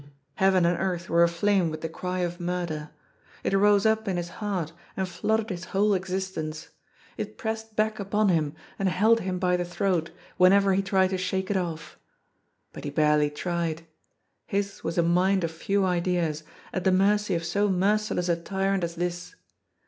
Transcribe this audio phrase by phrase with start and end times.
[0.33, 2.89] Heaven and earth were aflame with the cry of murder.
[3.43, 6.69] It rose up in his heart and flooded his whole existence.
[7.17, 11.11] It pressed back upon him, and held him by the throat, when ever he tried
[11.11, 11.99] to shake it off.
[12.73, 13.85] But he barely tried.
[14.47, 16.43] His was a mind of few ideas,
[16.73, 19.35] at the mercy of so merciless a tyrant as this.